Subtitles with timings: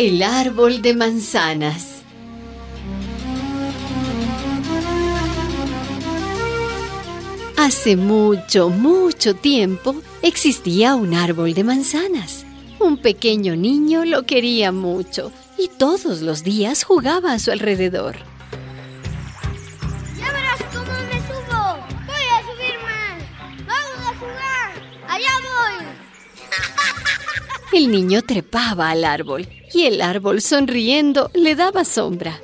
[0.00, 2.02] El árbol de manzanas.
[7.56, 12.46] Hace mucho, mucho tiempo existía un árbol de manzanas.
[12.78, 18.18] Un pequeño niño lo quería mucho y todos los días jugaba a su alrededor.
[20.16, 21.76] ¡Ya verás cómo me subo!
[22.06, 23.18] ¡Voy a subir más!
[23.66, 24.74] ¡Vamos a jugar!
[25.08, 25.86] ¡Allá voy!
[27.72, 32.40] El niño trepaba al árbol y el árbol sonriendo le daba sombra.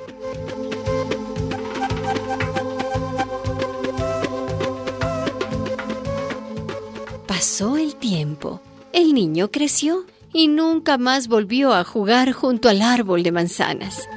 [7.27, 8.61] Pasó el tiempo.
[8.93, 14.07] El niño creció y nunca más volvió a jugar junto al árbol de manzanas.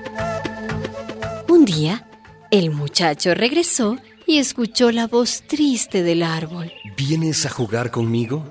[1.49, 2.09] Un día,
[2.51, 6.73] el muchacho regresó y escuchó la voz triste del árbol.
[6.97, 8.45] ¿Vienes a jugar conmigo?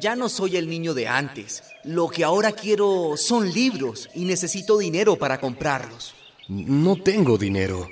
[0.00, 1.62] Ya no soy el niño de antes.
[1.84, 6.14] Lo que ahora quiero son libros y necesito dinero para comprarlos.
[6.48, 7.86] No tengo dinero,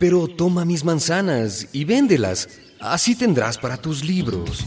[0.00, 2.48] pero toma mis manzanas y véndelas.
[2.80, 4.64] Así tendrás para tus libros.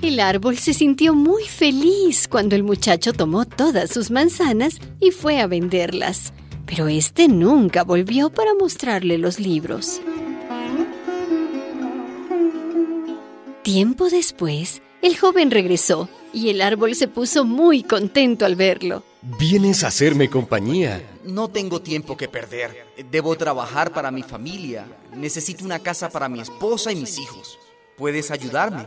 [0.00, 5.40] El árbol se sintió muy feliz cuando el muchacho tomó todas sus manzanas y fue
[5.40, 6.32] a venderlas.
[6.64, 10.00] Pero este nunca volvió para mostrarle los libros.
[13.64, 19.02] Tiempo después, el joven regresó y el árbol se puso muy contento al verlo.
[19.38, 21.02] Vienes a hacerme compañía.
[21.24, 22.84] No tengo tiempo que perder.
[23.10, 24.86] Debo trabajar para mi familia.
[25.16, 27.58] Necesito una casa para mi esposa y mis hijos.
[27.96, 28.84] ¿Puedes ayudarme?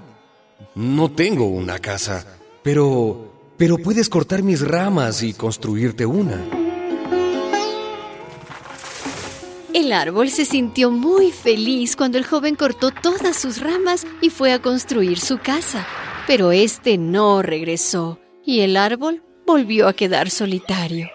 [0.75, 3.33] No tengo una casa, pero...
[3.57, 6.66] pero puedes cortar mis ramas y construirte una.
[9.77, 14.51] El árbol se sintió muy feliz cuando el joven cortó todas sus ramas y fue
[14.51, 15.85] a construir su casa.
[16.25, 21.11] Pero este no regresó y el árbol volvió a quedar solitario.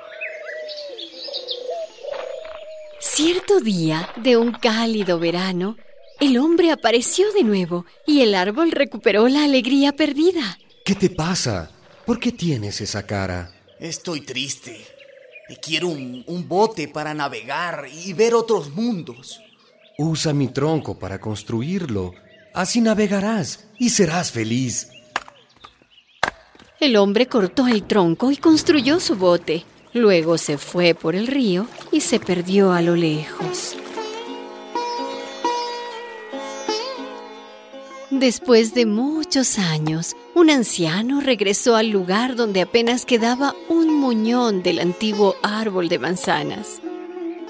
[3.01, 5.77] Cierto día de un cálido verano,
[6.21, 10.57] el hombre apareció de nuevo y el árbol recuperó la alegría perdida.
[10.85, 11.69] ¿Qué te pasa?
[12.07, 13.51] ¿Por qué tienes esa cara?
[13.81, 14.92] Estoy triste.
[15.61, 19.41] Quiero un, un, bote para navegar y ver otros mundos.
[19.99, 22.15] Usa mi tronco para construirlo.
[22.55, 24.89] Así navegarás y serás feliz.
[26.81, 29.65] El hombre cortó el tronco y construyó su bote.
[29.95, 33.77] Luego se fue por el río y se perdió a lo lejos.
[38.23, 44.79] Después de muchos años, un anciano regresó al lugar donde apenas quedaba un muñón del
[44.79, 46.81] antiguo árbol de manzanas.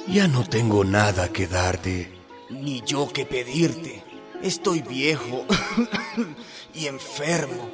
[0.09, 2.11] Ya no tengo nada que darte.
[2.49, 4.03] Ni yo que pedirte.
[4.43, 5.45] Estoy viejo
[6.75, 7.69] y enfermo.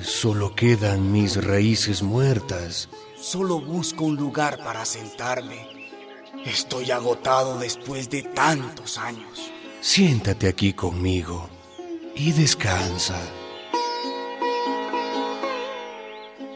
[0.00, 2.88] Solo quedan mis raíces muertas.
[3.20, 5.66] Solo busco un lugar para sentarme.
[6.46, 9.50] Estoy agotado después de tantos años.
[9.80, 11.57] Siéntate aquí conmigo
[12.18, 13.20] y descansa.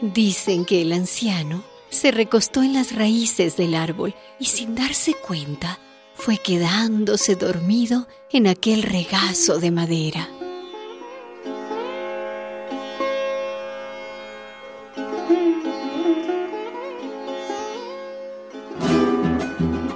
[0.01, 5.79] Dicen que el anciano se recostó en las raíces del árbol y sin darse cuenta
[6.15, 10.29] fue quedándose dormido en aquel regazo de madera.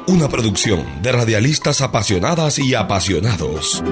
[0.07, 3.83] Una producción de radialistas apasionadas y apasionados.